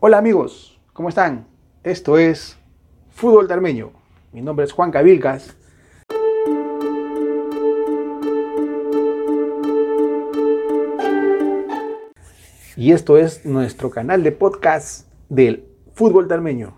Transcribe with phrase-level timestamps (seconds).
[0.00, 1.48] Hola amigos, ¿cómo están?
[1.82, 2.56] Esto es
[3.10, 3.90] Fútbol Tarmeño.
[4.30, 5.56] Mi nombre es Juan Cabilcas.
[12.76, 15.64] Y esto es nuestro canal de podcast del
[15.94, 16.74] Fútbol Tarmeño.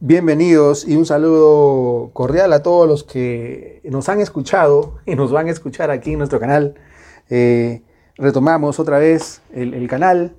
[0.00, 5.48] Bienvenidos y un saludo cordial a todos los que nos han escuchado y nos van
[5.48, 6.76] a escuchar aquí en nuestro canal.
[7.28, 7.82] Eh,
[8.16, 10.32] retomamos otra vez el canal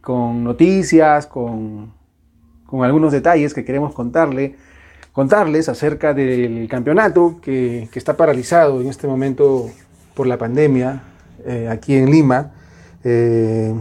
[0.00, 1.92] con noticias, con,
[2.66, 4.56] con, algunos detalles que queremos contarle,
[5.12, 9.70] contarles acerca del campeonato que, que, está paralizado en este momento
[10.14, 11.02] por la pandemia
[11.44, 12.52] eh, aquí en Lima.
[13.02, 13.74] Eh,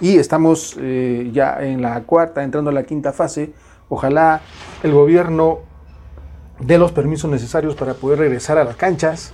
[0.00, 3.52] y estamos eh, ya en la cuarta, entrando a la quinta fase.
[3.88, 4.40] Ojalá
[4.82, 5.60] el gobierno
[6.58, 9.32] dé los permisos necesarios para poder regresar a las canchas.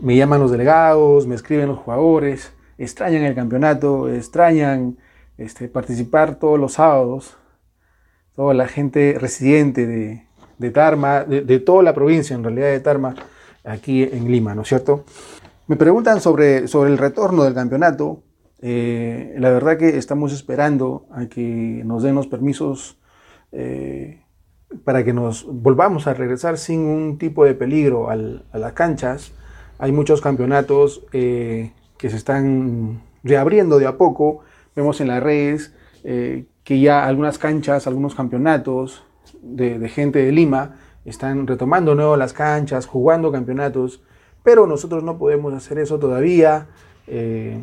[0.00, 4.96] Me llaman los delegados, me escriben los jugadores, extrañan el campeonato, extrañan
[5.42, 7.36] este, participar todos los sábados,
[8.34, 13.14] toda la gente residente de, Tarma, de, toda la provincia en realidad de Tarma,
[13.64, 15.04] aquí en Lima, ¿no es cierto?
[15.66, 18.22] Me preguntan sobre, sobre el retorno del campeonato.
[18.60, 23.00] Eh, la verdad que estamos esperando a que nos den los permisos
[23.50, 24.22] eh,
[24.84, 29.32] para que nos volvamos a regresar sin un tipo de peligro a las canchas.
[29.78, 34.40] Hay muchos campeonatos eh, que se están reabriendo de a poco
[34.74, 39.04] Vemos en las redes eh, que ya algunas canchas, algunos campeonatos
[39.42, 44.02] de, gente de Lima están retomando nuevo las canchas, jugando campeonatos,
[44.42, 46.68] pero nosotros no podemos hacer eso todavía.
[47.06, 47.58] Eh,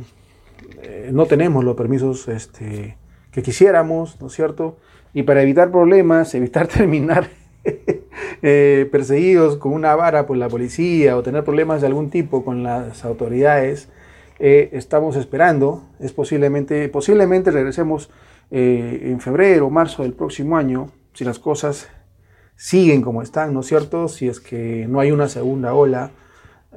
[0.83, 2.97] eh, no tenemos los permisos este,
[3.31, 4.77] que quisiéramos, ¿no es cierto?
[5.13, 7.27] Y para evitar problemas, evitar terminar
[8.41, 13.03] perseguidos con una vara por la policía o tener problemas de algún tipo con las
[13.03, 13.89] autoridades,
[14.39, 18.09] eh, estamos esperando, es posiblemente, posiblemente regresemos
[18.51, 21.89] eh, en febrero o marzo del próximo año, si las cosas
[22.55, 24.07] siguen como están, ¿no es cierto?
[24.07, 26.11] Si es que no hay una segunda ola,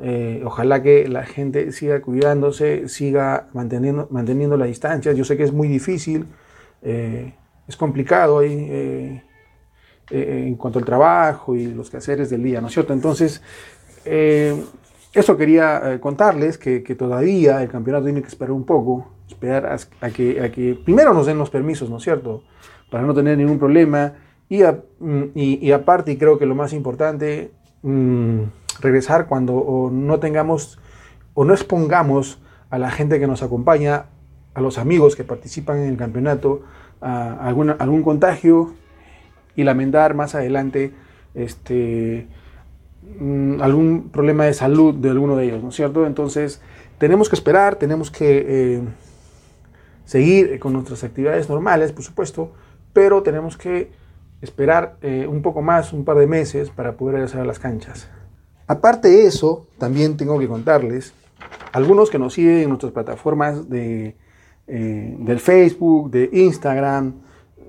[0.00, 5.12] eh, ojalá que la gente siga cuidándose, siga manteniendo, manteniendo la distancia.
[5.12, 6.26] Yo sé que es muy difícil,
[6.82, 9.22] es complicado ahí,
[10.10, 12.92] en cuanto al trabajo y los quehaceres del día, ¿no es cierto?
[12.92, 13.40] Entonces,
[15.14, 19.66] eso quería eh, contarles, que, que, todavía el campeonato tiene que esperar un poco, esperar
[19.66, 22.42] a, que, a, que, primero nos den los permisos, ¿no es cierto?
[22.90, 24.14] Para no tener ningún problema.
[24.48, 27.52] Y, a, mm, y, aparte, creo que lo más importante,
[27.82, 28.40] mmm,
[28.80, 30.78] regresar cuando no tengamos
[31.34, 32.40] o no expongamos
[32.70, 34.06] a la gente que nos acompaña,
[34.54, 36.62] a los amigos que participan en el campeonato,
[37.00, 38.74] a algún contagio
[39.56, 40.92] y lamentar más adelante
[41.34, 42.28] este,
[43.18, 46.06] mmm, algún problema de salud de alguno de ellos, ¿no es cierto?
[46.06, 46.60] Entonces,
[46.98, 48.82] tenemos que esperar, tenemos que eh,
[50.04, 52.52] seguir con nuestras actividades normales, por supuesto,
[52.92, 53.90] pero tenemos que
[54.40, 58.08] esperar eh, un poco más, un par de meses, para poder regresar a las canchas.
[58.66, 61.14] Aparte de eso, también tengo que contarles,
[61.72, 64.16] algunos que nos siguen en nuestras plataformas de,
[64.66, 67.14] eh, del Facebook, de Instagram,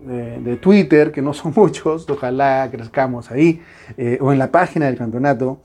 [0.05, 3.61] de, Twitter, que no son muchos, ojalá crezcamos ahí,
[3.97, 5.59] eh, o en la página del campeonato,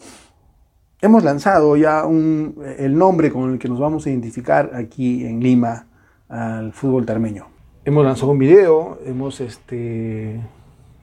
[1.01, 5.41] hemos lanzado ya un, el nombre con el que nos vamos a identificar aquí en
[5.41, 5.87] Lima
[6.29, 7.47] al fútbol tarmeño.
[7.85, 10.41] Hemos lanzado un video, hemos este,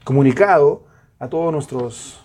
[0.04, 0.84] comunicado
[1.18, 2.20] a todos nuestros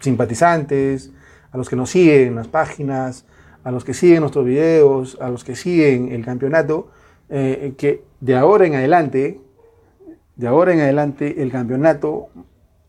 [0.00, 1.12] simpatizantes,
[1.52, 3.26] a los que nos siguen en las páginas,
[3.62, 6.90] a los que siguen nuestros videos, a los que siguen el campeonato,
[7.28, 9.40] eh, que de ahora en adelante
[10.40, 12.28] de ahora en adelante el campeonato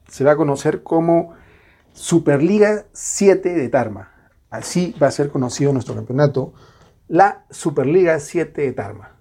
[0.08, 1.34] se va a conocer como
[1.92, 4.10] Superliga 7 de Tarma.
[4.50, 6.54] Así va a ser conocido nuestro campeonato,
[7.10, 9.12] la Superliga 7 de Tarma.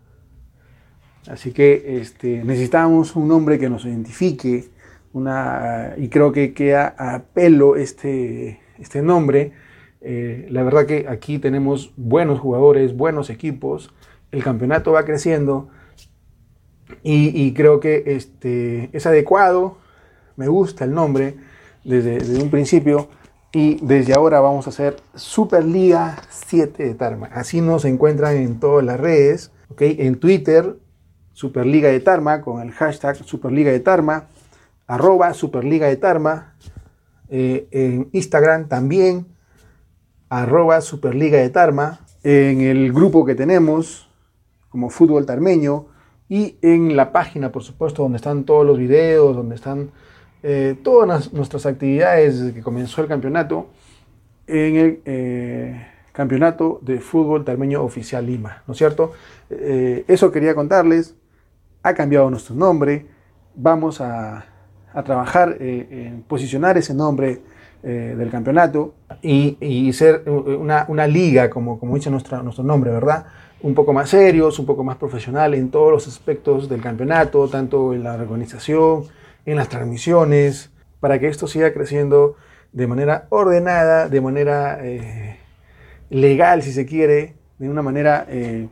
[1.28, 4.70] Así que este, necesitamos un nombre que nos identifique,
[5.12, 9.50] una, y creo que queda a pelo este, este nombre.
[10.02, 13.92] Eh, la verdad que aquí tenemos buenos jugadores, buenos equipos,
[14.30, 15.68] el campeonato va creciendo
[17.02, 19.78] y, creo que este, es adecuado,
[20.36, 21.36] me gusta el nombre
[21.84, 23.08] desde, desde, un principio
[23.52, 27.28] y desde ahora vamos a hacer Superliga 7 de Tarma.
[27.32, 29.96] Así nos encuentran en todas las redes, ¿okay?
[30.00, 30.76] en Twitter,
[31.32, 34.28] Superliga de Tarma, con el hashtag Superliga de Tarma,
[34.86, 36.54] arroba Superliga de Tarma,
[37.28, 39.26] eh, en Instagram también,
[40.28, 44.10] arroba Superliga de Tarma, en el grupo que tenemos
[44.68, 45.86] como Fútbol Tarmeño,
[46.30, 49.90] y en la página, por supuesto, donde están todos los videos, donde están
[50.42, 53.66] eh, todas nuestras actividades desde que comenzó el campeonato,
[54.46, 59.12] en el eh, campeonato de fútbol tarmeño oficial Lima, ¿no es cierto?
[59.50, 61.16] Eh, eso quería contarles.
[61.82, 63.06] ha cambiado nuestro nombre,
[63.54, 64.46] vamos a,
[65.04, 67.40] trabajar eh, en posicionar ese nombre
[67.82, 73.26] eh, del campeonato y, ser una, liga, como, como dice nuestro, nuestro nombre, ¿verdad?
[73.62, 77.92] Un poco más serios, un poco más profesional en todos los aspectos del campeonato, tanto
[77.92, 79.04] en la organización,
[79.44, 82.36] en las transmisiones, para que esto siga creciendo
[82.72, 85.38] de manera ordenada, de manera eh,
[86.08, 88.68] legal, si se quiere, de una manera eh,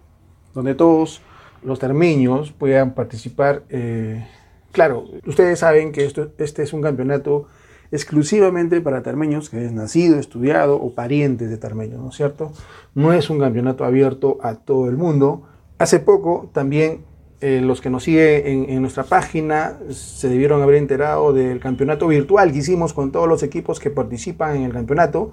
[0.54, 1.20] donde todos
[1.62, 3.64] los termeños puedan participar.
[3.68, 4.26] Eh,
[4.72, 7.46] claro, ustedes saben que esto, este es un campeonato
[7.90, 12.52] exclusivamente para termeños que es nacido, estudiado o parientes de termeños, ¿no es cierto?
[12.94, 15.42] No es un campeonato abierto a todo el mundo.
[15.78, 17.02] Hace poco también
[17.40, 22.50] eh, los que nos siguen en, nuestra página se debieron haber enterado del campeonato virtual
[22.50, 25.30] que hicimos con todos los equipos que participan en el campeonato.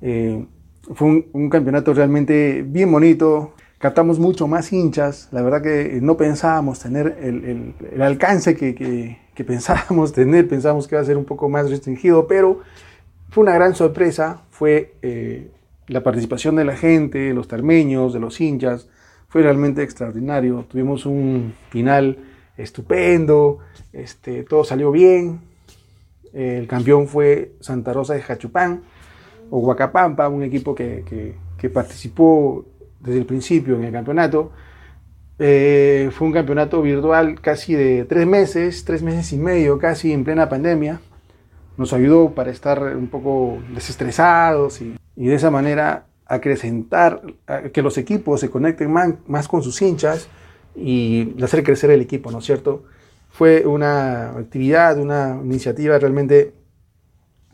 [0.00, 0.46] Eh,
[0.94, 3.54] fue un, campeonato realmente bien bonito.
[3.78, 5.28] Captamos mucho más hinchas.
[5.32, 10.48] La verdad que no pensábamos tener el, alcance que, pensábamos tener.
[10.48, 12.60] Pensábamos que iba a ser un poco más restringido, pero
[13.30, 14.42] fue una gran sorpresa.
[14.50, 15.50] Fue eh,
[15.86, 18.88] la participación de la gente, los tarmeños, de los hinchas
[19.30, 20.66] fue realmente extraordinario.
[20.68, 22.18] Tuvimos un final
[22.56, 23.60] estupendo,
[23.92, 25.40] este, todo salió bien.
[26.32, 28.82] El campeón fue Santa Rosa de Jachupán
[29.50, 31.36] o Huacapampa, un equipo que,
[31.72, 32.66] participó
[32.98, 34.50] desde el principio en el campeonato.
[35.40, 40.22] Eh, fue un campeonato virtual casi de tres meses, tres meses y medio, casi en
[40.22, 41.00] plena pandemia.
[41.76, 47.22] Nos ayudó para estar un poco desestresados y, y de esa manera acrecentar,
[47.72, 50.28] que los equipos se conecten más, con sus hinchas
[50.76, 52.84] y hacer crecer el equipo, ¿no es cierto?
[53.30, 56.54] Fue una actividad, una iniciativa realmente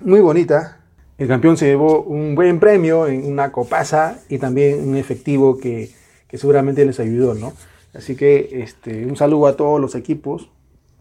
[0.01, 0.81] muy bonita.
[1.17, 5.91] El campeón se llevó un buen premio en una copaza y también un efectivo que,
[6.35, 7.55] seguramente les ayudó, ¿no?
[7.97, 10.51] Así que este, un saludo a todos los equipos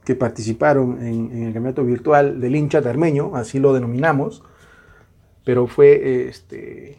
[0.05, 4.43] que participaron en, el campeonato virtual del hincha termeño, así lo denominamos,
[5.43, 6.97] pero fue este,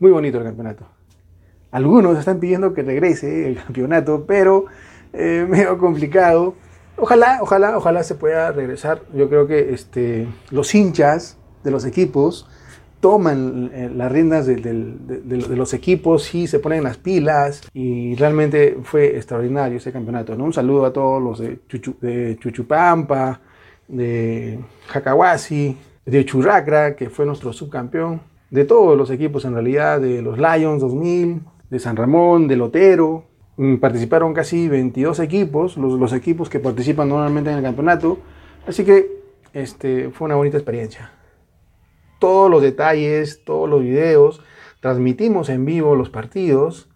[0.00, 0.86] muy bonito el campeonato.
[1.70, 4.66] Algunos están pidiendo que regrese el campeonato, pero
[5.12, 6.54] eh, medio complicado.
[6.96, 9.02] Ojalá, ojalá, ojalá se pueda regresar.
[9.14, 12.48] Yo creo que este, los hinchas de los equipos
[13.00, 14.56] toman eh, las riendas de,
[15.56, 20.32] los equipos y se ponen las pilas y realmente fue extraordinario ese campeonato.
[20.34, 21.58] Un saludo a todos los de,
[22.00, 23.40] de Chuchupampa,
[23.88, 24.58] de
[24.88, 28.20] Jacahuasi, de Churracra, que fue nuestro subcampeón
[28.50, 31.40] de todos los equipos en realidad, de los Lions 2000,
[31.70, 33.24] de San Ramón, de Lotero.
[33.56, 38.18] Mm, participaron casi 22 equipos, los, los equipos que participan normalmente en el campeonato.
[38.66, 39.20] Así que
[39.52, 41.10] este, fue una bonita experiencia.
[42.18, 44.40] Todos los detalles, todos los videos,
[44.80, 46.88] transmitimos en vivo los partidos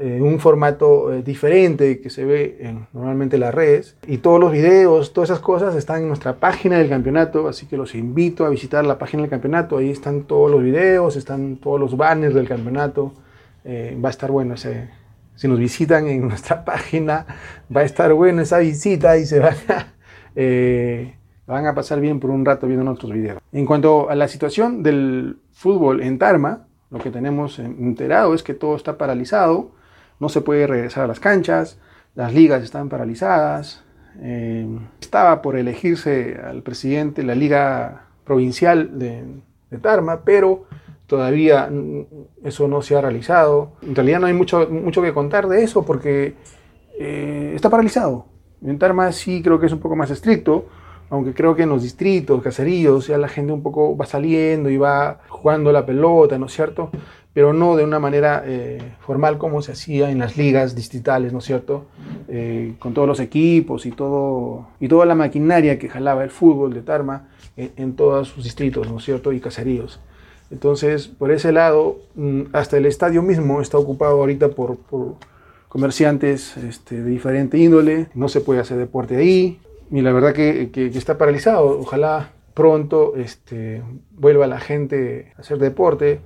[0.00, 3.96] en un formato eh, diferente que se ve en normalmente las redes.
[4.06, 7.76] Y todos los videos, todas esas cosas están en nuestra página del campeonato, así que
[7.76, 9.76] los invito a visitar la página del campeonato.
[9.76, 13.12] Ahí están todos los videos, están todos los banners del campeonato.
[13.64, 14.88] Eh, va a estar bueno ese,
[15.34, 17.26] si nos visitan en nuestra página,
[17.74, 19.86] va a estar bueno esa visita y se van a,
[20.34, 21.14] eh,
[21.50, 23.40] van a pasar bien por un rato viendo nuestros videos.
[23.52, 28.54] En cuanto a la situación del fútbol en Tarma, lo que tenemos enterado es que
[28.54, 29.72] todo está paralizado
[30.20, 31.78] no se puede regresar a las canchas,
[32.14, 33.82] las ligas están paralizadas.
[34.20, 34.68] Eh,
[35.00, 39.24] estaba por elegirse al presidente la liga provincial de,
[39.80, 40.64] Tarma, pero
[41.06, 41.70] todavía
[42.42, 43.72] eso no se ha realizado.
[43.82, 46.34] En realidad no hay mucho, mucho que contar de eso porque
[46.98, 48.26] eh, está paralizado.
[48.62, 50.66] En Tarma sí creo que es un poco más estricto,
[51.10, 54.76] aunque creo que en los distritos, caseríos, ya la gente un poco va saliendo y
[54.76, 56.90] va jugando la pelota, ¿no es cierto?
[57.32, 61.38] pero no de una manera eh, formal como se hacía en las ligas distritales, ¿no
[61.38, 61.86] es cierto?
[62.28, 66.74] Eh, con todos los equipos y, todo, y toda la maquinaria que jalaba el fútbol
[66.74, 69.32] de Tarma en, todos sus distritos, ¿no es cierto?
[69.32, 70.00] Y caseríos.
[70.50, 74.78] Entonces, por ese lado, mm, hasta el estadio mismo está ocupado ahorita por,
[75.68, 79.60] comerciantes este, de diferente índole, no se puede hacer deporte ahí,
[79.90, 81.80] y la verdad que, que, está paralizado.
[81.80, 83.82] Ojalá pronto este,
[84.12, 86.20] vuelva la gente a hacer deporte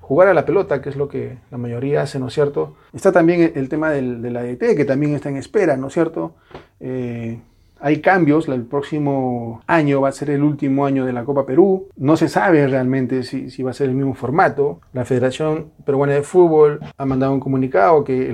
[0.00, 2.76] jugar a la pelota, que es lo que la mayoría hace, ¿no es cierto?
[2.94, 5.92] Está también el tema del, de la DT, que también está en espera, ¿no es
[5.92, 6.34] cierto?
[6.80, 7.38] Eh,
[7.78, 11.88] hay cambios, el próximo año va a ser el último año de la Copa Perú,
[11.96, 14.80] no se sabe realmente si, si va a ser el mismo formato.
[14.94, 18.32] La Federación Peruana de Fútbol ha mandado un comunicado que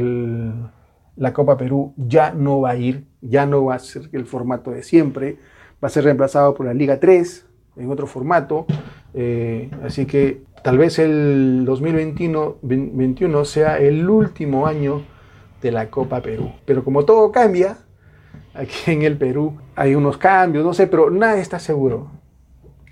[1.16, 4.70] la Copa Perú ya no va a ir, ya no va a ser el formato
[4.70, 5.38] de siempre,
[5.82, 8.66] va a ser reemplazado por la Liga 3 en otro formato,
[9.14, 15.02] eh, así que tal vez el 2021 sea el último año
[15.60, 16.52] de la Copa Perú.
[16.64, 17.78] Pero como todo cambia,
[18.54, 19.58] aquí en el Perú.
[19.74, 22.10] Hay unos cambios, no sé, pero nada está seguro.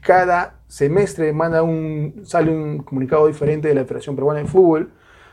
[0.02, 4.92] Cada semestre manda un, sale un comunicado diferente de la Federación Peruana de Fútbol,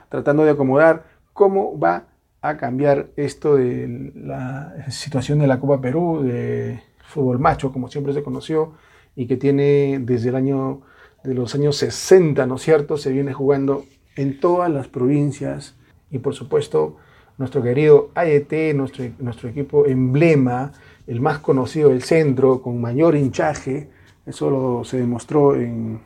[0.09, 2.05] tratando de acomodar cómo va
[2.41, 8.13] a cambiar esto de la situación de la Copa Perú, de fútbol macho, como siempre
[8.13, 8.73] se conoció,
[9.15, 10.81] y que tiene desde el año
[11.23, 12.97] de los años 60, ¿no es cierto?
[12.97, 15.75] Se viene jugando en todas las provincias
[16.11, 16.97] y por supuesto
[17.37, 20.71] nuestro querido AET, nuestro, nuestro equipo emblema,
[21.07, 23.89] el más conocido del centro, con mayor hinchaje,
[24.25, 26.01] eso lo, se demostró en,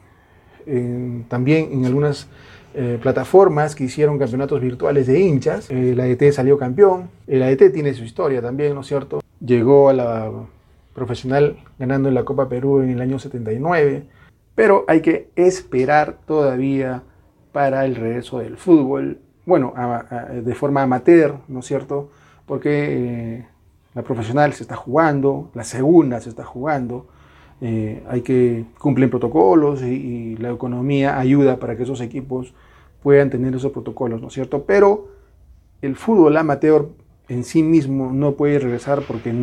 [1.27, 2.27] también en algunas
[2.75, 5.69] eh, plataformas que hicieron campeonatos virtuales de hinchas.
[5.69, 9.21] El AET salió campeón, el AET tiene su historia también, ¿no es cierto?
[9.39, 10.31] Llegó a la
[10.93, 14.05] profesional ganando en la Copa Perú en el año 79,
[14.55, 17.03] pero hay que esperar todavía
[17.51, 19.73] para el regreso del fútbol, bueno,
[20.31, 22.09] de forma amateur, ¿no es cierto?
[22.45, 23.45] Porque eh,
[23.93, 27.07] la profesional se está jugando, la segunda se está jugando,
[27.65, 32.53] eh, hay que cumplir protocolos y, la economía ayuda para que esos equipos
[33.01, 34.65] puedan tener esos protocolos, ¿no es cierto?
[34.65, 35.07] Pero
[35.81, 36.89] el fútbol amateur
[37.29, 39.33] en sí mismo no puede regresar porque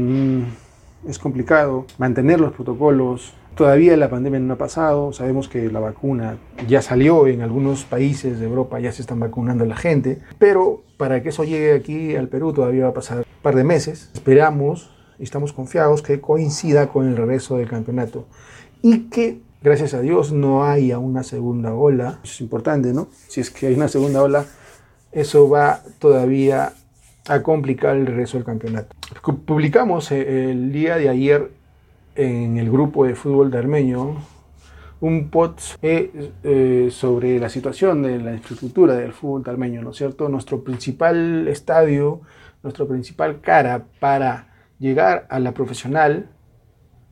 [1.08, 3.32] es complicado mantener los protocolos.
[3.54, 6.36] Todavía la pandemia no ha pasado, sabemos que la vacuna
[6.68, 11.22] ya salió en algunos países de Europa, ya se están vacunando la gente, pero para
[11.22, 14.10] que eso llegue aquí al Perú todavía va a pasar un par de meses.
[14.12, 18.26] Esperamos y estamos confiados que coincida con el regreso del campeonato
[18.82, 22.18] y que gracias a Dios no haya una segunda ola.
[22.24, 23.08] Eso es importante, ¿no?
[23.28, 24.46] Si es que hay una segunda ola,
[25.12, 26.72] eso va todavía
[27.28, 28.96] a complicar el regreso del campeonato.
[29.44, 31.50] Publicamos eh, el día de ayer
[32.16, 34.16] en el grupo de fútbol de Armeño
[35.00, 39.96] un post eh, eh, sobre la situación de la infraestructura del fútbol armeño, ¿no es
[39.96, 40.28] cierto?
[40.28, 42.20] Nuestro principal estadio,
[42.62, 44.50] nuestra principal cara para
[44.80, 46.30] llegar a la profesional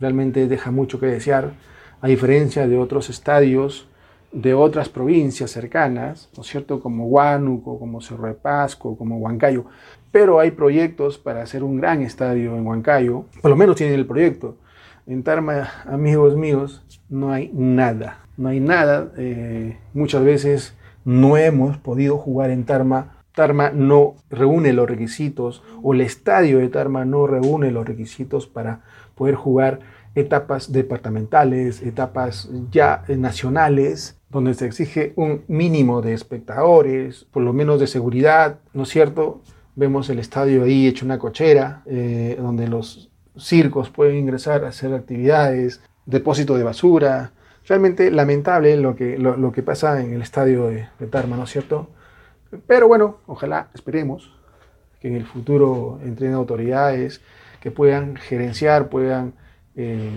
[0.01, 1.53] realmente deja mucho que desear,
[2.01, 3.89] a diferencia de otros estadios
[4.33, 6.81] de otras provincias cercanas, ¿no es cierto?
[6.81, 9.65] Como Huánuco, como Cerro de Pasco, como Huancayo.
[10.13, 14.07] Pero hay proyectos para hacer un gran estadio en Huancayo, por lo menos tienen el
[14.07, 14.59] proyecto.
[15.07, 19.13] En Tarma, amigos míos, no hay nada, no hay nada.
[19.17, 25.95] Eh, muchas veces no hemos podido jugar en Tarma Tarma no reúne los requisitos o
[25.95, 28.81] el estadio de Tarma no reúne los requisitos para
[29.15, 29.79] poder jugar
[30.17, 37.79] etapas departamentales, etapas ya nacionales, donde se exige un mínimo de espectadores, por lo menos
[37.79, 39.41] de seguridad, ¿no es cierto?
[39.77, 44.93] Vemos el estadio ahí hecho una cochera, eh, donde los circos pueden ingresar a hacer
[44.95, 47.31] actividades, depósito de basura.
[47.69, 51.51] Realmente lamentable lo que, lo, que pasa en el estadio de, de Tarma, ¿no es
[51.51, 51.91] cierto?
[52.67, 54.33] Pero bueno, ojalá, esperemos
[55.01, 57.21] que en el futuro entren autoridades
[57.61, 59.35] que puedan gerenciar, puedan
[59.77, 60.11] eh,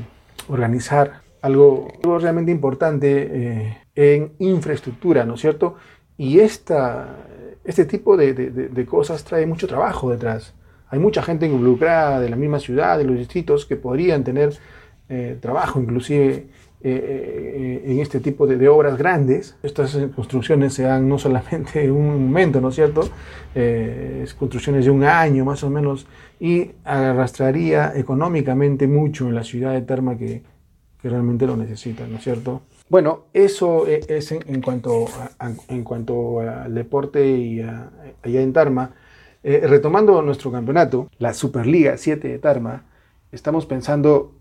[0.47, 1.87] organizar algo,
[2.19, 5.75] realmente importante eh, en infraestructura, ¿no es cierto?
[6.17, 7.15] Y esta,
[7.63, 10.53] este tipo de, cosas trae mucho trabajo detrás.
[10.89, 14.53] Hay mucha gente involucrada de la misma ciudad, de los distritos, que podrían tener
[15.09, 16.47] eh, trabajo inclusive
[16.83, 19.55] eh, en este tipo de, obras grandes.
[19.61, 23.01] Estas construcciones se dan no solamente en un momento, ¿no es cierto?
[23.53, 26.07] Eh, es construcciones de un año más o menos
[26.39, 30.41] y arrastraría económicamente mucho en la ciudad de Tarma que,
[31.01, 32.61] que realmente lo necesita, ¿no es cierto?
[32.89, 35.05] Bueno, eso es en, cuanto,
[35.69, 38.91] en cuanto al deporte y allá en Tarma.
[39.43, 42.83] Eh, retomando nuestro campeonato, la Superliga 7 de Tarma,
[43.31, 44.33] estamos pensando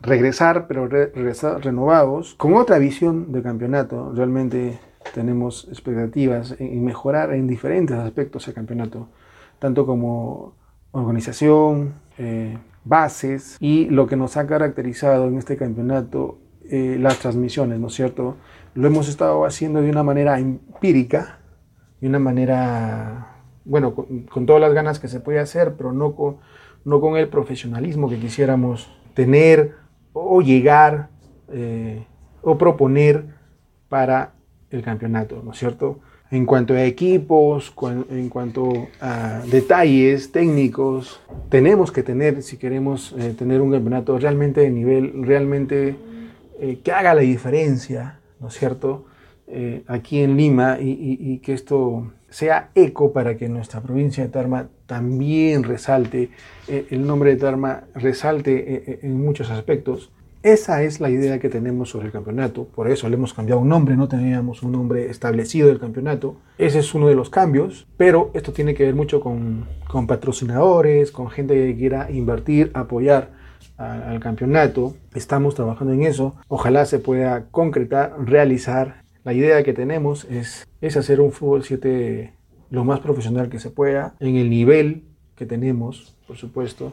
[0.00, 4.12] regresar, pero regresar renovados, con otra visión de campeonato.
[4.14, 4.78] Realmente
[5.14, 9.08] tenemos expectativas en mejorar en diferentes aspectos el campeonato,
[9.58, 10.54] tanto como
[10.92, 16.38] organización, eh, bases y lo que nos ha caracterizado en este campeonato,
[16.70, 18.36] eh, las transmisiones, ¿no es cierto?
[18.74, 21.40] Lo hemos estado haciendo de una manera empírica,
[22.00, 26.36] de una manera, bueno, con, todas las ganas que se puede hacer, pero no con,
[26.84, 29.74] no con el profesionalismo que quisiéramos tener
[30.18, 31.10] o llegar
[31.52, 32.02] eh,
[32.42, 33.24] o proponer
[33.88, 34.32] para
[34.70, 36.00] el campeonato, ¿no es cierto?
[36.30, 37.72] En cuanto a equipos,
[38.10, 41.20] en cuanto a detalles técnicos,
[41.50, 45.96] tenemos que tener, si queremos eh, tener un campeonato realmente de nivel, realmente
[46.58, 49.04] eh, que haga la diferencia, ¿no es cierto?
[49.86, 55.62] aquí en Lima y, que esto sea eco para que nuestra provincia de Tarma también
[55.62, 56.28] resalte,
[56.68, 60.12] el nombre de Tarma resalte en muchos aspectos.
[60.42, 63.70] Esa es la idea que tenemos sobre el campeonato, por eso le hemos cambiado un
[63.70, 66.36] nombre, no teníamos un nombre establecido del campeonato.
[66.58, 71.12] Ese es uno de los cambios, pero esto tiene que ver mucho con, con patrocinadores,
[71.12, 73.30] con gente que quiera invertir, apoyar
[73.78, 74.94] al campeonato.
[75.14, 76.34] Estamos trabajando en eso.
[76.48, 79.05] Ojalá se pueda concretar, realizar.
[79.26, 82.32] La idea que tenemos es, es hacer un fútbol 7
[82.70, 85.02] lo más profesional que se pueda, en el nivel
[85.34, 86.92] que tenemos, por supuesto,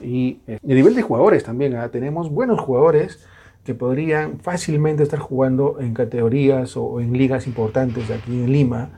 [0.00, 1.74] y eh, el nivel de jugadores también.
[1.74, 1.88] ¿ah?
[1.88, 3.26] Tenemos buenos jugadores
[3.64, 8.90] que podrían fácilmente estar jugando en categorías o en ligas importantes aquí en Lima.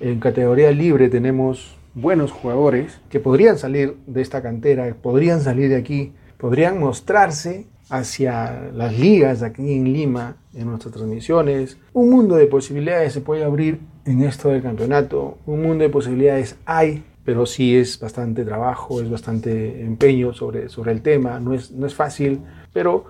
[0.00, 5.76] En categoría libre tenemos buenos jugadores que podrían salir de esta cantera, podrían salir de
[5.76, 11.78] aquí, podrían mostrarse hacia las ligas aquí en Lima, en nuestras transmisiones.
[11.92, 15.38] Un mundo de posibilidades se puede abrir en esto del campeonato.
[15.46, 20.92] Un mundo de posibilidades hay, pero sí es bastante trabajo, es bastante empeño sobre, sobre
[20.92, 21.38] el tema.
[21.40, 22.40] No es, no es fácil,
[22.72, 23.04] pero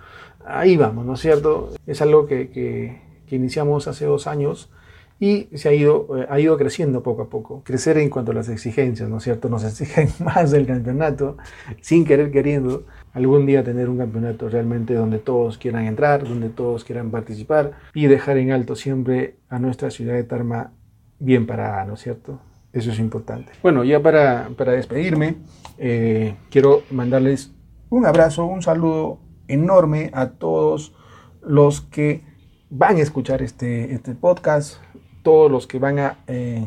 [0.44, 1.70] ahí vamos, ¿no es cierto?
[1.86, 4.70] Es algo que, que, que iniciamos hace dos años
[5.18, 7.62] y se ha ido, eh, ha ido creciendo poco a poco.
[7.64, 9.48] Crecer en cuanto a las exigencias, ¿no es cierto?
[9.48, 11.36] Nos exigen más del campeonato,
[11.80, 12.84] sin querer queriendo.
[13.12, 18.08] Algún día tener un campeonato realmente donde todos quieran entrar, donde todos quieran participar y
[18.08, 20.72] dejar en alto siempre a nuestra ciudad de Tarma
[21.18, 22.38] bien parada, ¿no es cierto?
[22.74, 23.52] Eso es importante.
[23.62, 25.36] Bueno, ya para, para despedirme,
[25.78, 27.54] eh, quiero mandarles
[27.88, 29.18] un abrazo, un saludo
[29.48, 30.94] enorme a todos
[31.42, 32.24] los que
[32.68, 34.78] van a escuchar este, este podcast,
[35.26, 36.64] todos los que van a eh,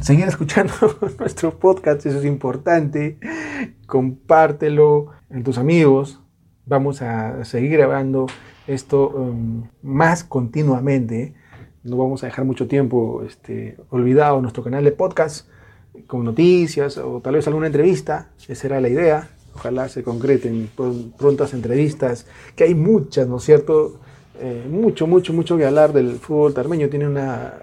[0.00, 0.72] seguir escuchando
[1.18, 3.18] nuestro podcast, eso es importante.
[3.88, 6.20] Compártelo en tus amigos.
[6.66, 8.28] Vamos a seguir grabando
[8.68, 11.34] esto um, más continuamente.
[11.82, 15.48] No vamos a dejar mucho tiempo este, olvidado nuestro canal de podcast
[16.06, 18.28] con noticias o tal vez alguna entrevista.
[18.46, 19.30] Esa era la idea.
[19.56, 20.70] Ojalá se concreten
[21.18, 23.98] prontas entrevistas, que hay muchas, ¿no es cierto?
[24.38, 26.88] Eh, mucho, mucho, mucho que hablar del fútbol tarmeño.
[26.88, 27.54] Tiene una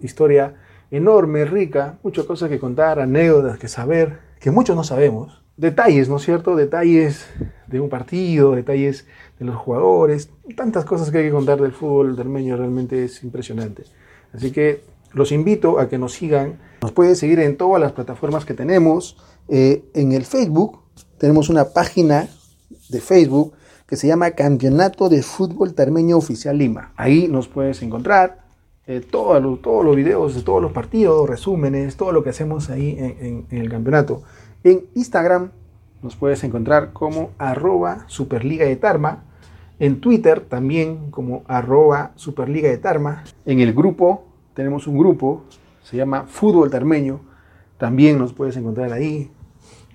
[0.00, 0.54] historia
[0.90, 5.42] enorme, rica, muchas cosas que contar, anécdotas que saber, que muchos no sabemos.
[5.56, 6.54] Detalles, ¿no es cierto?
[6.54, 7.26] Detalles
[7.66, 9.06] de un partido, detalles
[9.38, 13.84] de los jugadores, tantas cosas que hay que contar del fútbol termeño, realmente es impresionante.
[14.32, 14.82] Así que
[15.12, 16.58] los invito a que nos sigan.
[16.82, 19.16] Nos pueden seguir en todas las plataformas que tenemos.
[19.48, 20.80] Eh, en el Facebook
[21.18, 22.28] tenemos una página
[22.88, 23.54] de Facebook
[23.86, 26.92] que se llama Campeonato de Fútbol Termeño Oficial Lima.
[26.96, 28.47] Ahí nos puedes encontrar
[28.88, 33.46] eh, todos, los, videos de todos los partidos, resúmenes, todo lo que hacemos ahí en,
[33.50, 34.22] el campeonato.
[34.64, 35.50] En Instagram
[36.00, 39.24] nos puedes encontrar como arroba Superliga de Tarma.
[39.78, 43.24] En Twitter también como arroba Superliga de Tarma.
[43.44, 44.24] En el grupo,
[44.54, 45.42] tenemos un grupo,
[45.82, 47.20] se llama Fútbol Tarmeño.
[47.76, 49.30] También nos puedes encontrar ahí.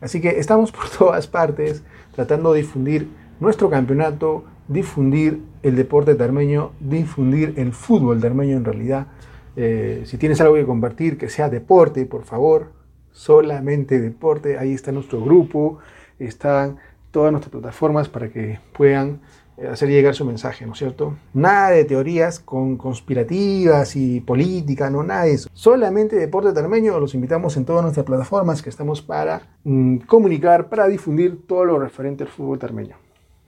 [0.02, 6.72] Así que estamos por todas partes tratando de difundir nuestro campeonato, difundir el deporte termeño,
[6.80, 9.08] difundir el fútbol termeño en realidad.
[9.56, 12.72] Eh, si tienes algo que compartir, que sea deporte, por favor,
[13.12, 14.58] solamente deporte.
[14.58, 15.80] Ahí está nuestro grupo,
[16.20, 16.78] están
[17.12, 19.22] todas nuestras plataformas para que puedan
[19.56, 21.16] eh, hacer llegar su mensaje, ¿no es cierto?
[21.34, 25.50] Nada de teorías con conspirativas y política, no nada de eso.
[25.54, 30.88] Solamente deporte termeño, los invitamos en todas nuestras plataformas que estamos para mm, comunicar, para
[30.88, 32.96] difundir todo lo referente al fútbol termeño.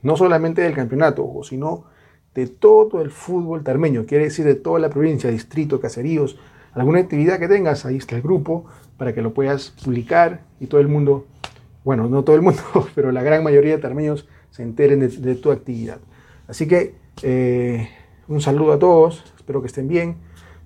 [0.06, 1.86] No solamente del campeonato, sino
[2.36, 6.38] de todo el fútbol tarmeño, quiere decir de toda la provincia, distrito, caseríos,
[6.74, 8.66] alguna actividad que tengas, ahí está el grupo
[8.98, 11.26] para que lo puedas publicar y todo el mundo,
[11.84, 12.62] bueno, no todo el mundo,
[12.94, 15.98] pero la gran mayoría de tarmeños se enteren de, tu actividad.
[16.48, 17.90] Así que eh,
[18.28, 20.18] un saludo a todos, espero que estén bien,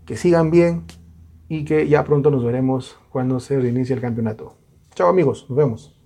[0.05, 0.83] que sigan bien
[1.47, 4.57] y que ya pronto nos veremos cuando se reinicie el campeonato.
[4.95, 5.98] Chao amigos, nos vemos.